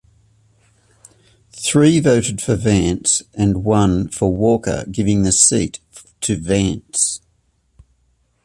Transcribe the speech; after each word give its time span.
Three 1.51 1.99
voted 1.99 2.41
for 2.41 2.55
Vance, 2.55 3.21
and 3.35 3.63
one 3.63 4.07
for 4.07 4.35
Walker, 4.35 4.83
giving 4.91 5.21
the 5.21 5.31
seat 5.31 5.79
to 6.21 6.37
Vance. 6.37 7.21